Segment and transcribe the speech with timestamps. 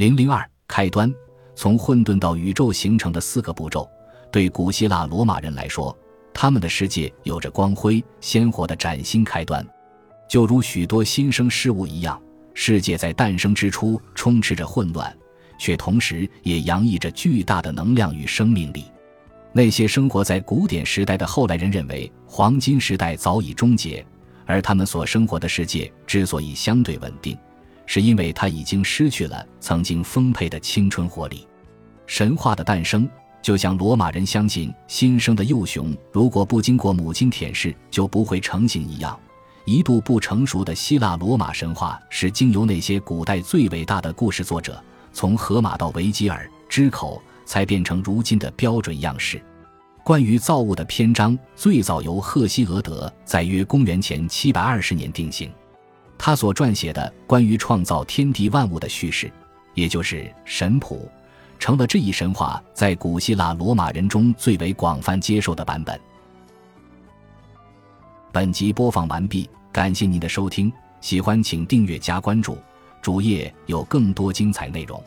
[0.00, 1.14] 零零二开端，
[1.54, 3.86] 从混沌到宇宙形成的四个步骤，
[4.32, 5.94] 对古希腊罗马人来说，
[6.32, 9.62] 他们的世界有着光辉鲜活的崭新开端。
[10.26, 12.18] 就如许多新生事物一样，
[12.54, 15.14] 世界在诞生之初充斥着混乱，
[15.58, 18.86] 却同时也洋溢着巨大的能量与生命力。
[19.52, 24.02] 那些生活在古典时代的后来人认为，黄金时代早已终结，
[24.46, 27.36] 而他们所生活的世界之所以相对稳定。
[27.92, 31.44] 是因为他已经失去了曾经丰沛的青春活力。
[32.06, 33.10] 神话的诞生，
[33.42, 39.18] 就像罗马人相信新生的幼熊如果不经过母亲舔舐就不会成型一样。
[39.64, 44.80] 一度不成熟的希腊罗马神话是经由那些古代最伟大的故事作者，
[45.12, 49.42] 从荷马到维吉尔之口，才变成如今的标准样式。
[50.04, 55.50] 关于造物的篇章，最早由赫西俄德在约公元前七百二十年定型。
[56.22, 59.32] 他所撰写的关于创造天地万物的叙事，
[59.72, 61.10] 也就是神谱，
[61.58, 65.98] 成了这一神话在古希腊罗马人中最为广泛接受的版本。
[68.30, 72.58] 本集播放完毕，感谢您的收听，喜欢请订阅加关注，
[73.00, 75.02] 主页有更多精彩内容。